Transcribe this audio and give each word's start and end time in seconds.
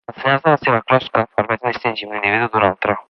Els 0.09 0.21
senyals 0.21 0.45
de 0.45 0.51
la 0.53 0.59
seva 0.61 0.79
closca 0.87 1.23
permeten 1.35 1.71
distingir 1.75 2.09
un 2.09 2.17
individu 2.21 2.49
d'un 2.57 2.67
altre. 2.71 2.99